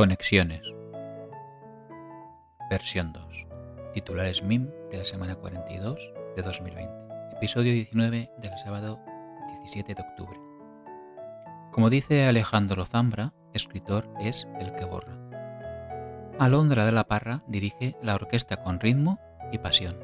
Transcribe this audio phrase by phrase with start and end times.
[0.00, 0.62] Conexiones.
[2.70, 3.22] Versión 2.
[3.92, 6.90] Titulares MIM de la semana 42 de 2020.
[7.36, 8.98] Episodio 19 del sábado
[9.58, 10.40] 17 de octubre.
[11.70, 15.18] Como dice Alejandro Zambra, escritor es el que borra.
[16.38, 19.20] Alondra de la Parra dirige la orquesta con ritmo
[19.52, 19.98] y pasión.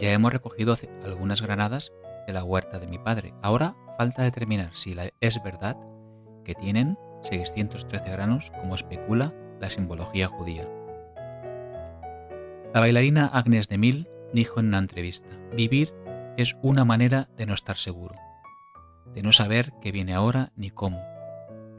[0.00, 1.92] Ya hemos recogido algunas granadas
[2.26, 3.34] de la huerta de mi padre.
[3.40, 5.76] Ahora falta determinar si es verdad
[6.44, 10.68] que tienen 613 granos como especula la simbología judía.
[12.74, 15.94] La bailarina Agnes de Mille dijo en una entrevista, vivir
[16.36, 18.14] es una manera de no estar seguro,
[19.14, 21.02] de no saber qué viene ahora ni cómo.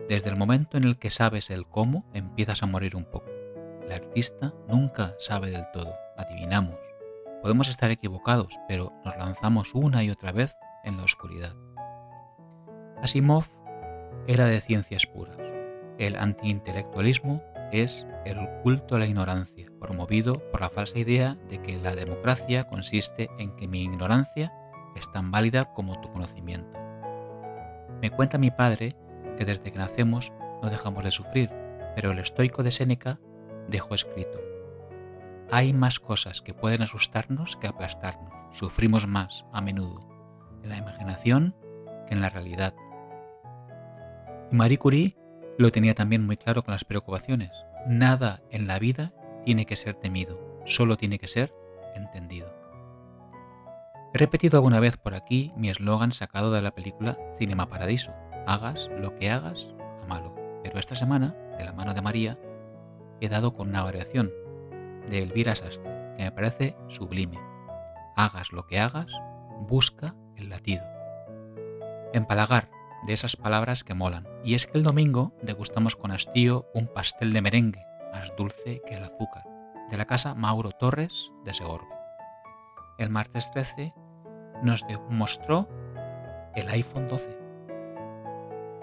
[0.09, 3.30] Desde el momento en el que sabes el cómo, empiezas a morir un poco.
[3.84, 6.76] El artista nunca sabe del todo, adivinamos.
[7.42, 11.56] Podemos estar equivocados, pero nos lanzamos una y otra vez en la oscuridad.
[13.02, 13.45] Asimov
[14.27, 15.38] era de ciencias puras.
[15.98, 21.78] El antiintelectualismo es el culto a la ignorancia, promovido por la falsa idea de que
[21.78, 24.53] la democracia consiste en que mi ignorancia
[24.95, 26.80] es tan válida como tu conocimiento.
[28.02, 28.95] Me cuenta mi padre
[29.38, 30.31] que desde que nacemos
[30.62, 31.50] no dejamos de sufrir,
[31.95, 33.19] pero el estoico de Séneca
[33.67, 34.39] dejó escrito,
[35.52, 40.00] hay más cosas que pueden asustarnos que aplastarnos, sufrimos más a menudo
[40.64, 41.56] en la imaginación
[42.08, 42.75] que en la realidad.
[44.52, 45.16] Marie Curie
[45.59, 47.52] lo tenía también muy claro con las preocupaciones.
[47.88, 49.14] Nada en la vida
[49.45, 51.53] tiene que ser temido, solo tiene que ser
[51.95, 52.52] entendido.
[54.11, 58.11] He repetido alguna vez por aquí mi eslogan sacado de la película Cinema Paradiso,
[58.47, 60.33] hagas lo que hagas, amalo.
[60.63, 62.39] Pero esta semana, de la mano de María,
[63.22, 64.31] he dado con una variación
[65.09, 67.38] de Elvira Sastre, que me parece sublime.
[68.16, 69.11] Hagas lo que hagas,
[69.67, 70.84] busca el latido.
[72.13, 72.72] Empalagar,
[73.05, 74.28] de esas palabras que molan.
[74.44, 78.95] Y es que el domingo degustamos con hastío un pastel de merengue, más dulce que
[78.95, 79.44] el azúcar,
[79.89, 81.88] de la casa Mauro Torres de Segorbe.
[82.97, 83.94] El martes 13
[84.63, 85.69] nos mostró
[86.56, 87.38] el iPhone 12.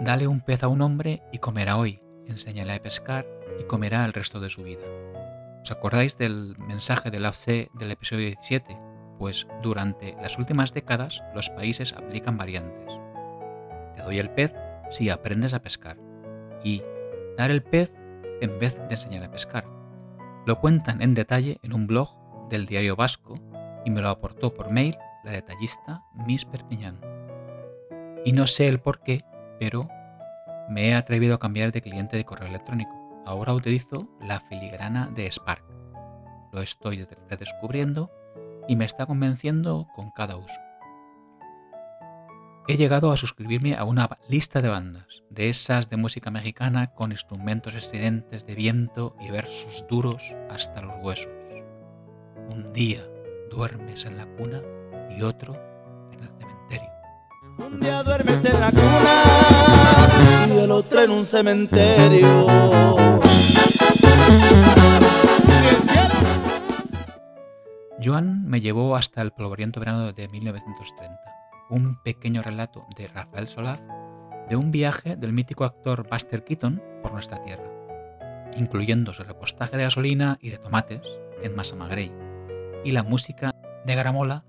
[0.00, 3.26] Dale un pez a un hombre y comerá hoy, enséñale a pescar
[3.60, 4.84] y comerá el resto de su vida.
[5.62, 8.76] ¿Os acordáis del mensaje de la OCE del episodio 17?
[9.18, 13.05] Pues durante las últimas décadas los países aplican variantes
[13.96, 14.54] te doy el pez
[14.88, 15.98] si aprendes a pescar.
[16.62, 16.82] Y
[17.36, 17.94] dar el pez
[18.40, 19.66] en vez de enseñar a pescar.
[20.46, 22.08] Lo cuentan en detalle en un blog
[22.48, 23.34] del diario vasco
[23.84, 27.00] y me lo aportó por mail la detallista Miss Perpiñán.
[28.24, 29.24] Y no sé el por qué,
[29.58, 29.88] pero
[30.68, 32.92] me he atrevido a cambiar de cliente de correo electrónico.
[33.24, 35.64] Ahora utilizo la filigrana de Spark.
[36.52, 38.10] Lo estoy redescubriendo
[38.68, 40.65] y me está convenciendo con cada uso
[42.68, 47.12] he llegado a suscribirme a una lista de bandas, de esas de música mexicana con
[47.12, 51.28] instrumentos estridentes de viento y versos duros hasta los huesos.
[52.48, 53.06] Un día
[53.50, 54.62] duermes en la cuna
[55.16, 55.54] y otro
[56.12, 56.90] en el cementerio.
[57.58, 62.46] Un día duermes en la cuna y el otro en un cementerio.
[68.02, 71.36] Joan me llevó hasta el polvoriento verano de 1930
[71.70, 73.80] un pequeño relato de Rafael Solaz
[74.48, 77.70] de un viaje del mítico actor Buster Keaton por nuestra tierra,
[78.56, 81.02] incluyendo su repostaje de gasolina y de tomates
[81.42, 82.12] en Massamagrey
[82.84, 83.52] y la música
[83.84, 84.44] de Garamola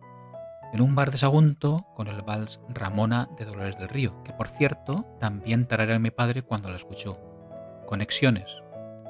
[0.74, 4.50] en un bar de Sagunto con el vals Ramona de Dolores del Río, que por
[4.50, 7.20] cierto también tarareó mi padre cuando la escuchó.
[7.86, 8.62] Conexiones,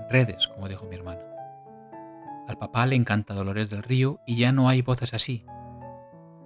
[0.09, 1.21] redes, como dijo mi hermana.
[2.47, 5.45] Al papá le encanta Dolores del Río y ya no hay voces así,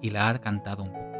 [0.01, 1.10] y la ha cantado un poco.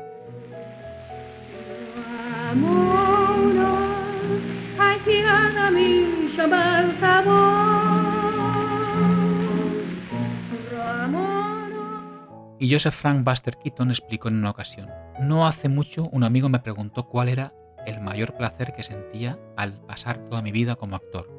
[12.60, 14.90] Y Joseph Frank Buster Keaton explicó en una ocasión,
[15.22, 17.54] no hace mucho un amigo me preguntó cuál era
[17.86, 21.30] el mayor placer que sentía al pasar toda mi vida como actor.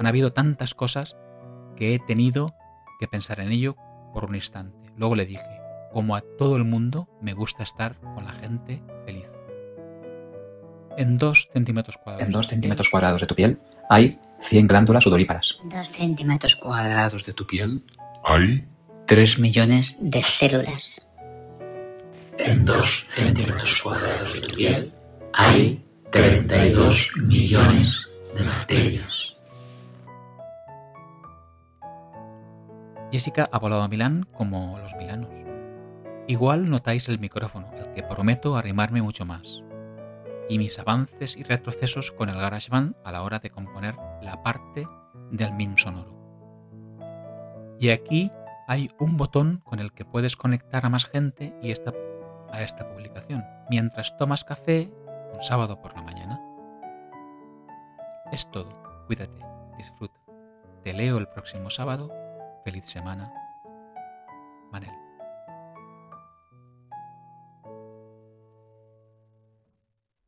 [0.00, 1.14] Han habido tantas cosas
[1.76, 2.54] que he tenido
[2.98, 3.76] que pensar en ello
[4.14, 4.90] por un instante.
[4.96, 5.60] Luego le dije,
[5.92, 9.21] como a todo el mundo, me gusta estar con la gente feliz
[10.96, 12.26] en 2 centímetros cuadrados.
[12.26, 13.58] En 2 centímetros cuadrados de tu piel
[13.88, 15.58] hay 100 glándulas sudoríparas.
[15.64, 17.82] 2 centímetros cuadrados de tu piel
[18.24, 18.64] hay
[19.06, 21.08] 3 millones de células.
[22.38, 24.92] En 2 centímetros cuadrados de tu piel
[25.32, 29.36] hay 32 millones de bacterias.
[33.10, 35.30] Jessica ha volado a Milán como los milanos.
[36.28, 39.62] Igual notáis el micrófono, al que prometo arrimarme mucho más.
[40.48, 44.86] Y mis avances y retrocesos con el GarageBand a la hora de componer la parte
[45.30, 46.16] del MIM sonoro.
[47.78, 48.30] Y aquí
[48.68, 53.44] hay un botón con el que puedes conectar a más gente y a esta publicación,
[53.68, 54.92] mientras tomas café
[55.34, 56.40] un sábado por la mañana.
[58.30, 58.72] Es todo.
[59.06, 59.40] Cuídate,
[59.76, 60.18] disfruta.
[60.82, 62.10] Te leo el próximo sábado.
[62.64, 63.32] Feliz semana.
[64.70, 65.01] Manel.